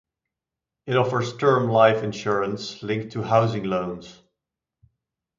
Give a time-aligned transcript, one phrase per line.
[0.87, 4.19] It offers term life insurance linked to housing loans.